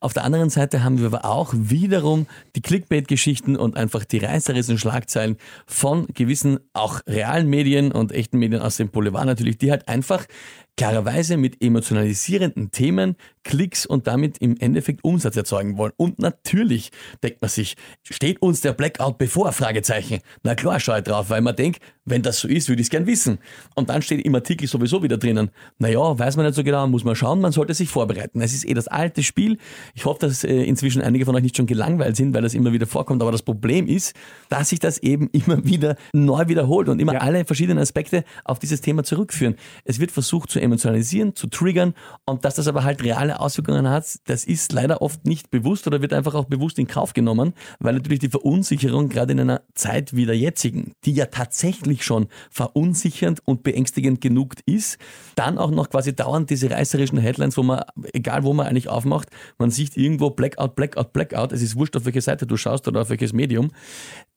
[0.00, 2.26] Auf der anderen Seite haben wir aber auch wiederum
[2.56, 6.31] die Clickbait-Geschichten und einfach die reißerischen Schlagzeilen von gewissen
[6.72, 10.26] auch realen Medien und echten Medien aus dem Boulevard natürlich, die halt einfach
[10.76, 15.92] klarerweise mit emotionalisierenden Themen Klicks und damit im Endeffekt Umsatz erzeugen wollen.
[15.96, 16.92] Und natürlich
[17.24, 17.74] denkt man sich,
[18.08, 19.50] steht uns der Blackout bevor?
[19.52, 20.20] Fragezeichen.
[20.44, 22.90] Na klar, schau ich drauf, weil man denkt, wenn das so ist, würde ich es
[22.90, 23.38] gern wissen.
[23.74, 27.02] Und dann steht im Artikel sowieso wieder drinnen, naja, weiß man nicht so genau, muss
[27.04, 28.40] man schauen, man sollte sich vorbereiten.
[28.40, 29.58] Es ist eh das alte Spiel.
[29.94, 32.72] Ich hoffe, dass äh, inzwischen einige von euch nicht schon gelangweilt sind, weil das immer
[32.72, 33.22] wieder vorkommt.
[33.22, 34.14] Aber das Problem ist,
[34.50, 37.20] dass sich das eben immer wieder neu wiederholt und immer Ja.
[37.20, 39.56] alle verschiedenen Aspekte auf dieses Thema zurückführen.
[39.84, 41.94] Es wird versucht zu emotionalisieren, zu triggern
[42.24, 46.00] und dass das aber halt reale Auswirkungen hat, das ist leider oft nicht bewusst oder
[46.00, 50.14] wird einfach auch bewusst in Kauf genommen, weil natürlich die Verunsicherung gerade in einer Zeit
[50.14, 54.98] wie der jetzigen, die ja tatsächlich schon verunsichernd und beängstigend genug ist,
[55.34, 59.28] dann auch noch quasi dauernd diese reißerischen Headlines, wo man, egal wo man eigentlich aufmacht,
[59.58, 63.02] man sieht irgendwo Blackout, Blackout, Blackout, es ist wurscht, auf welche Seite du schaust oder
[63.02, 63.70] auf welches Medium,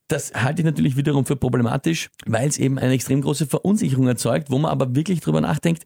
[0.08, 4.50] das halte ich natürlich wiederum für problematisch, weil es eben eine extrem große Verunsicherung erzeugt,
[4.50, 5.84] wo man aber wirklich drüber nachdenkt,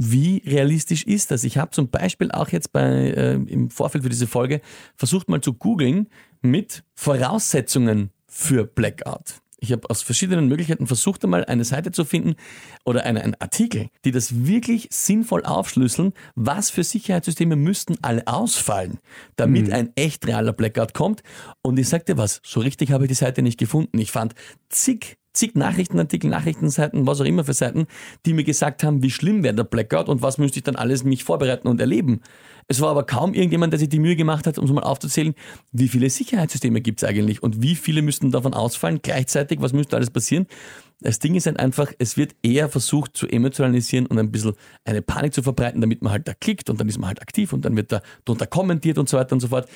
[0.00, 1.42] wie realistisch ist das?
[1.42, 4.60] Ich habe zum Beispiel auch jetzt bei, äh, im Vorfeld für diese Folge
[4.94, 6.08] versucht mal zu googeln
[6.40, 9.40] mit Voraussetzungen für Blackout.
[9.60, 12.36] Ich habe aus verschiedenen Möglichkeiten versucht, einmal eine Seite zu finden
[12.84, 19.00] oder eine, einen Artikel, die das wirklich sinnvoll aufschlüsseln, was für Sicherheitssysteme müssten alle ausfallen,
[19.34, 21.24] damit ein echt realer Blackout kommt.
[21.60, 23.98] Und ich sagte was, so richtig habe ich die Seite nicht gefunden.
[23.98, 24.36] Ich fand
[24.68, 27.86] zig zig Nachrichtenartikel, Nachrichtenseiten, was auch immer für Seiten,
[28.26, 31.04] die mir gesagt haben, wie schlimm wäre der Blackout und was müsste ich dann alles
[31.04, 32.20] mich vorbereiten und erleben.
[32.66, 35.34] Es war aber kaum irgendjemand, der sich die Mühe gemacht hat, um es mal aufzuzählen,
[35.72, 39.96] wie viele Sicherheitssysteme gibt es eigentlich und wie viele müssten davon ausfallen gleichzeitig, was müsste
[39.96, 40.46] alles passieren.
[41.00, 45.00] Das Ding ist halt einfach, es wird eher versucht zu emotionalisieren und ein bisschen eine
[45.00, 47.64] Panik zu verbreiten, damit man halt da klickt und dann ist man halt aktiv und
[47.64, 49.68] dann wird da drunter kommentiert und so weiter und so fort.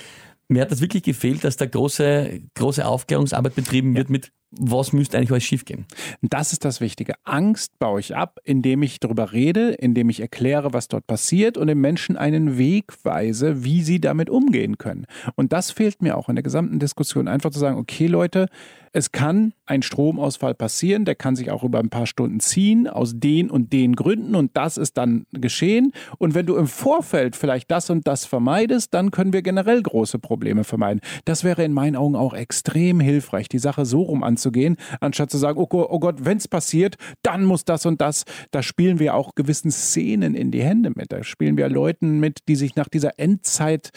[0.48, 5.16] Mir hat das wirklich gefehlt, dass da große, große Aufklärungsarbeit betrieben wird mit, was müsste
[5.16, 5.86] eigentlich alles schiefgehen.
[6.20, 7.14] Das ist das Wichtige.
[7.24, 11.68] Angst baue ich ab, indem ich darüber rede, indem ich erkläre, was dort passiert und
[11.68, 15.06] den Menschen einen Weg weise, wie sie damit umgehen können.
[15.36, 17.28] Und das fehlt mir auch in der gesamten Diskussion.
[17.28, 18.46] Einfach zu sagen, okay Leute,
[18.92, 23.12] es kann ein Stromausfall passieren, der kann sich auch über ein paar Stunden ziehen, aus
[23.16, 25.92] den und den Gründen und das ist dann geschehen.
[26.18, 30.18] Und wenn du im Vorfeld vielleicht das und das vermeidest, dann können wir generell große
[30.18, 31.00] Probleme vermeiden.
[31.24, 35.38] Das wäre in meinen Augen auch extrem hilfreich, die Sache so rum anzugehen, anstatt zu
[35.38, 38.24] sagen, oh, Gott, oh Gott wenn es passiert, dann muss das und das.
[38.50, 41.12] Da spielen wir auch gewissen Szenen in die Hände mit.
[41.12, 43.90] Da spielen wir Leuten mit, die sich nach dieser Endzeit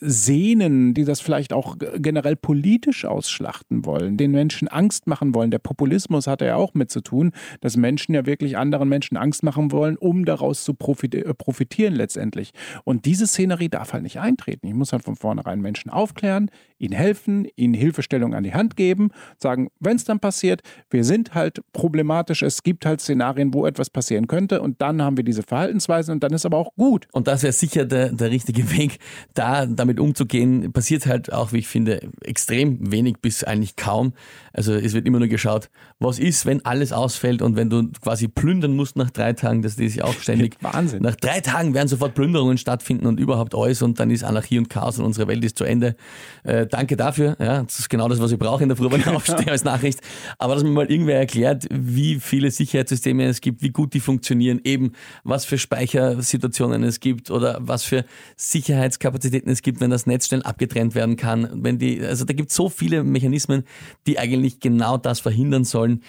[0.00, 5.52] sehnen, die das vielleicht auch generell politisch ausschlachten wollen, den Menschen Angst machen wollen.
[5.52, 9.44] Der Populismus hat ja auch mit zu tun, dass Menschen ja wirklich anderen Menschen Angst
[9.44, 12.50] machen wollen, um daraus zu äh, profitieren letztendlich.
[12.82, 14.66] Und diese Szenerie darf halt nicht eintreten.
[14.66, 16.50] Ich muss halt von vornherein Menschen aufklären,
[16.82, 21.34] ihnen helfen, ihnen Hilfestellung an die Hand geben, sagen, wenn es dann passiert, wir sind
[21.34, 25.42] halt problematisch, es gibt halt Szenarien, wo etwas passieren könnte und dann haben wir diese
[25.42, 27.06] Verhaltensweisen und dann ist aber auch gut.
[27.12, 28.98] Und das wäre sicher der, der richtige Weg,
[29.34, 30.72] da damit umzugehen.
[30.72, 34.12] Passiert halt auch, wie ich finde, extrem wenig bis eigentlich kaum.
[34.52, 38.28] Also es wird immer nur geschaut, was ist, wenn alles ausfällt und wenn du quasi
[38.28, 40.56] plündern musst nach drei Tagen, das ist ja auch ständig.
[40.60, 41.02] Wahnsinn.
[41.02, 44.68] Nach drei Tagen werden sofort Plünderungen stattfinden und überhaupt alles und dann ist Anarchie und
[44.68, 45.94] Chaos und unsere Welt ist zu Ende.
[46.42, 47.36] Äh, danke dafür.
[47.38, 49.64] Ja, das ist genau das, was ich brauche in der Früh, wenn ich aufstehe als
[49.64, 50.00] Nachricht.
[50.38, 54.60] Aber dass mir mal irgendwer erklärt, wie viele Sicherheitssysteme es gibt, wie gut die funktionieren,
[54.64, 54.92] eben
[55.24, 58.04] was für Speichersituationen es gibt oder was für
[58.36, 61.48] Sicherheitskapazitäten es gibt, wenn das Netz schnell abgetrennt werden kann.
[61.62, 63.64] Wenn die, also da gibt es so viele Mechanismen,
[64.06, 66.02] die eigentlich genau das verhindern sollen.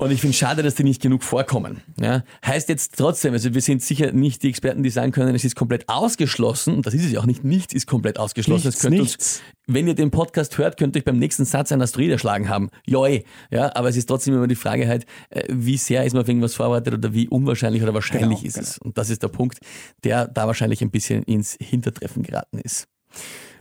[0.00, 1.82] Und ich finde es schade, dass die nicht genug vorkommen.
[2.00, 2.24] Ja?
[2.44, 5.56] Heißt jetzt trotzdem, also wir sind sicher nicht die Experten, die sagen können, es ist
[5.56, 6.76] komplett ausgeschlossen.
[6.76, 7.44] Und das ist es ja auch nicht.
[7.44, 8.68] Nichts ist komplett ausgeschlossen.
[8.68, 9.14] Nichts, nichts.
[9.14, 12.48] Uns, wenn ihr den Podcast hört, könnt ihr euch beim nächsten Satz einen Asteroid erschlagen
[12.48, 12.70] haben.
[12.86, 13.24] Joi.
[13.50, 16.28] Ja, aber es ist trotzdem immer die Frage halt, äh, wie sehr ist man auf
[16.28, 18.66] irgendwas vorbereitet oder wie unwahrscheinlich oder wahrscheinlich genau, ist genau.
[18.66, 18.78] es.
[18.78, 19.58] Und das ist der Punkt,
[20.02, 22.88] der da wahrscheinlich ein bisschen ins Hintertreffen geraten ist.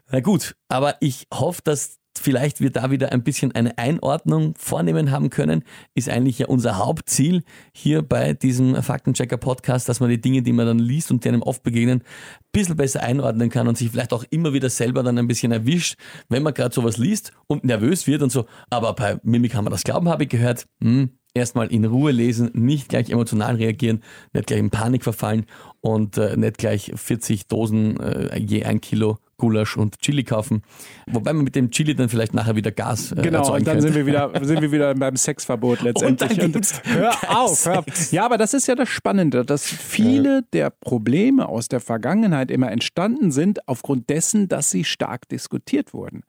[0.09, 5.11] Na gut, aber ich hoffe, dass vielleicht wir da wieder ein bisschen eine Einordnung vornehmen
[5.11, 5.63] haben können,
[5.95, 7.43] ist eigentlich ja unser Hauptziel
[7.73, 11.29] hier bei diesem Faktenchecker Podcast, dass man die Dinge, die man dann liest und die
[11.29, 15.03] einem oft begegnen, ein bisschen besser einordnen kann und sich vielleicht auch immer wieder selber
[15.03, 15.95] dann ein bisschen erwischt,
[16.29, 19.71] wenn man gerade sowas liest und nervös wird und so, aber bei Mimik kann man
[19.71, 24.47] das glauben, habe ich gehört, hm, erstmal in Ruhe lesen, nicht gleich emotional reagieren, nicht
[24.47, 25.45] gleich in Panik verfallen
[25.81, 30.61] und äh, nicht gleich 40 Dosen äh, je ein Kilo Gulasch und Chili kaufen.
[31.07, 33.95] Wobei man mit dem Chili dann vielleicht nachher wieder Gas äh, Genau, und dann sind
[33.95, 36.43] wir, wieder, sind wir wieder beim Sexverbot letztendlich.
[36.43, 38.11] Und, und hör auf, hör auf.
[38.11, 40.41] Ja, aber das ist ja das Spannende, dass viele ja.
[40.53, 46.23] der Probleme aus der Vergangenheit immer entstanden sind aufgrund dessen, dass sie stark diskutiert wurden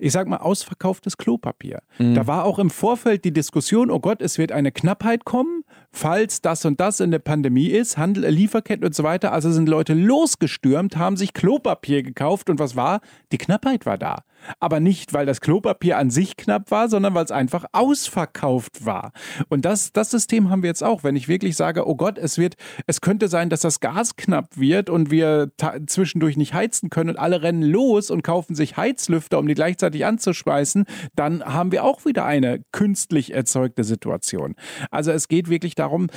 [0.00, 1.82] ich sag mal, ausverkauftes Klopapier.
[1.98, 2.14] Mhm.
[2.14, 6.40] Da war auch im Vorfeld die Diskussion, oh Gott, es wird eine Knappheit kommen, falls
[6.40, 9.32] das und das in der Pandemie ist, Handel, Lieferketten und so weiter.
[9.32, 13.00] Also sind Leute losgestürmt, haben sich Klopapier gekauft und was war?
[13.32, 14.22] Die Knappheit war da.
[14.58, 19.12] Aber nicht, weil das Klopapier an sich knapp war, sondern weil es einfach ausverkauft war.
[19.48, 21.04] Und das, das System haben wir jetzt auch.
[21.04, 24.58] Wenn ich wirklich sage, oh Gott, es wird, es könnte sein, dass das Gas knapp
[24.58, 25.50] wird und wir
[25.86, 30.04] zwischendurch nicht heizen können und alle rennen los und kaufen sich Heizlüfter, um die gleichzeitig
[30.04, 34.54] anzuspeisen, dann haben wir auch wieder eine künstlich erzeugte Situation.
[34.90, 36.08] Also es geht wirklich darum,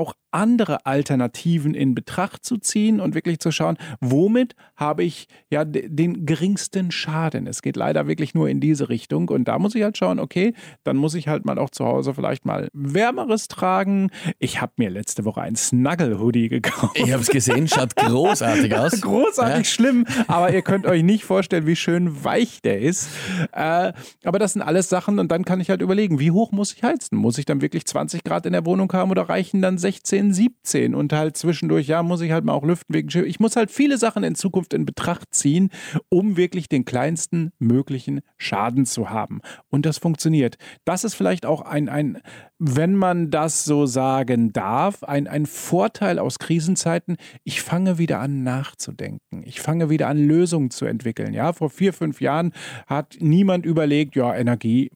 [0.00, 5.64] auch andere Alternativen in Betracht zu ziehen und wirklich zu schauen, womit habe ich ja
[5.64, 7.46] den geringsten Schaden.
[7.46, 10.54] Es geht leider wirklich nur in diese Richtung und da muss ich halt schauen, okay,
[10.84, 14.10] dann muss ich halt mal auch zu Hause vielleicht mal wärmeres tragen.
[14.38, 16.98] Ich habe mir letzte Woche ein Snuggle-Hoodie gekauft.
[16.98, 19.00] Ich habe es gesehen, schaut großartig aus.
[19.00, 19.64] großartig ja.
[19.64, 23.10] schlimm, aber ihr könnt euch nicht vorstellen, wie schön weich der ist.
[23.52, 23.92] Äh,
[24.24, 26.82] aber das sind alles Sachen und dann kann ich halt überlegen, wie hoch muss ich
[26.82, 27.18] heizen?
[27.18, 30.32] Muss ich dann wirklich 20 Grad in der Wohnung haben oder reichen dann 16 16,
[30.32, 33.26] 17 und halt zwischendurch, ja, muss ich halt mal auch lüften wegen Schiff.
[33.26, 35.70] Ich muss halt viele Sachen in Zukunft in Betracht ziehen,
[36.08, 39.40] um wirklich den kleinsten möglichen Schaden zu haben.
[39.68, 40.58] Und das funktioniert.
[40.84, 42.20] Das ist vielleicht auch ein, ein
[42.62, 47.16] wenn man das so sagen darf, ein, ein Vorteil aus Krisenzeiten.
[47.42, 49.42] Ich fange wieder an nachzudenken.
[49.44, 51.32] Ich fange wieder an Lösungen zu entwickeln.
[51.32, 52.52] Ja, vor vier, fünf Jahren
[52.86, 54.90] hat niemand überlegt, ja, Energie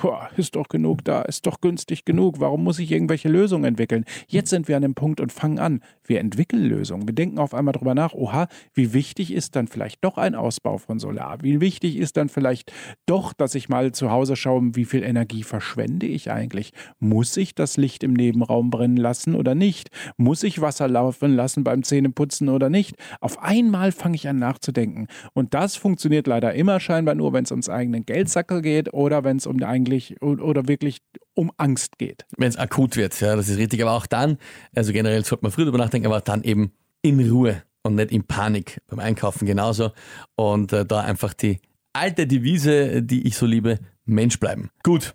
[0.00, 2.40] boah, ist doch genug da, ist doch günstig genug.
[2.40, 4.06] Warum muss ich irgendwelche Lösungen entwickeln?
[4.26, 5.82] Jetzt sind wir an dem Punkt und fangen an.
[6.04, 7.06] Wir entwickeln Lösungen.
[7.06, 10.78] Wir denken auf einmal darüber nach, oha, wie wichtig ist dann vielleicht doch ein Ausbau
[10.78, 11.42] von Solar?
[11.42, 12.72] Wie wichtig ist dann vielleicht
[13.04, 16.72] doch, dass ich mal zu Hause schaue, wie viel Energie verschwende ich eigentlich?
[17.10, 19.90] Muss ich das Licht im Nebenraum brennen lassen oder nicht?
[20.16, 22.94] Muss ich Wasser laufen lassen beim Zähneputzen oder nicht?
[23.20, 25.08] Auf einmal fange ich an nachzudenken.
[25.32, 29.38] Und das funktioniert leider immer scheinbar nur, wenn es ums eigene Geldsackel geht oder wenn
[29.38, 30.98] es um eigentlich oder wirklich
[31.34, 32.26] um Angst geht.
[32.38, 33.82] Wenn es akut wird, ja, das ist richtig.
[33.82, 34.38] Aber auch dann,
[34.72, 36.70] also generell sollte man früh darüber nachdenken, aber dann eben
[37.02, 39.90] in Ruhe und nicht in Panik beim Einkaufen genauso.
[40.36, 41.58] Und äh, da einfach die
[41.92, 44.70] alte Devise, die ich so liebe, Mensch bleiben.
[44.84, 45.12] Gut.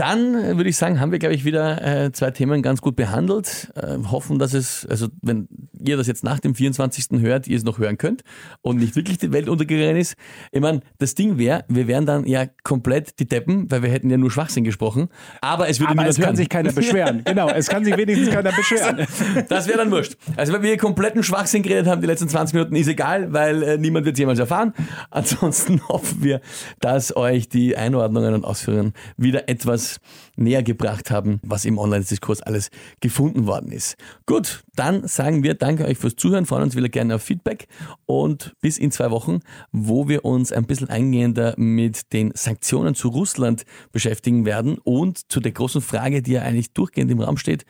[0.00, 2.96] Dann äh, würde ich sagen, haben wir, glaube ich, wieder äh, zwei Themen ganz gut
[2.96, 3.70] behandelt.
[3.74, 5.46] Äh, hoffen, dass es, also wenn
[5.78, 7.20] ihr das jetzt nach dem 24.
[7.20, 8.22] hört, ihr es noch hören könnt
[8.62, 10.14] und nicht wirklich die Welt untergegangen ist.
[10.52, 14.08] Ich meine, das Ding wäre, wir wären dann ja komplett die Deppen, weil wir hätten
[14.08, 15.08] ja nur Schwachsinn gesprochen.
[15.42, 16.28] Aber es würde Aber es hören.
[16.28, 17.20] kann sich keiner beschweren.
[17.26, 19.06] genau, es kann sich wenigstens keiner beschweren.
[19.50, 20.16] Das wäre dann wurscht.
[20.34, 23.76] Also wenn wir kompletten Schwachsinn geredet haben, die letzten 20 Minuten, ist egal, weil äh,
[23.76, 24.72] niemand wird es jemals erfahren.
[25.10, 26.40] Ansonsten hoffen wir,
[26.80, 29.89] dass euch die Einordnungen und Ausführungen wieder etwas
[30.36, 33.96] näher gebracht haben, was im Online-Diskurs alles gefunden worden ist.
[34.26, 37.66] Gut, dann sagen wir Danke euch fürs Zuhören, freuen uns wieder gerne auf Feedback
[38.06, 39.40] und bis in zwei Wochen,
[39.72, 45.40] wo wir uns ein bisschen eingehender mit den Sanktionen zu Russland beschäftigen werden und zu
[45.40, 47.64] der großen Frage, die ja eigentlich durchgehend im Raum steht,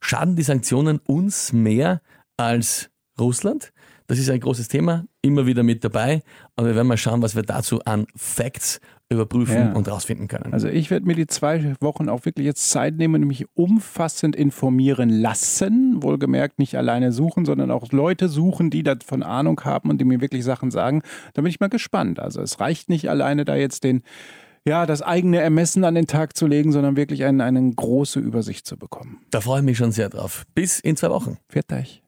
[0.00, 2.00] schaden die Sanktionen uns mehr
[2.36, 3.72] als Russland?
[4.10, 6.22] Das ist ein großes Thema, immer wieder mit dabei.
[6.56, 8.80] Und wir werden mal schauen, was wir dazu an Facts
[9.12, 9.72] überprüfen Ja.
[9.72, 10.52] und rausfinden können.
[10.52, 14.36] Also ich werde mir die zwei Wochen auch wirklich jetzt Zeit nehmen und mich umfassend
[14.36, 16.02] informieren lassen.
[16.02, 20.20] Wohlgemerkt nicht alleine suchen, sondern auch Leute suchen, die davon Ahnung haben und die mir
[20.20, 21.02] wirklich Sachen sagen.
[21.34, 22.20] Da bin ich mal gespannt.
[22.20, 24.02] Also es reicht nicht alleine da jetzt den,
[24.64, 28.66] ja, das eigene Ermessen an den Tag zu legen, sondern wirklich eine, eine große Übersicht
[28.66, 29.18] zu bekommen.
[29.30, 30.44] Da freue ich mich schon sehr drauf.
[30.54, 31.38] Bis in zwei Wochen.
[31.48, 32.02] Viert euch.